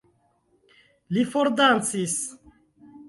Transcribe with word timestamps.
Li 1.17 1.25
fordancis. 1.35 2.17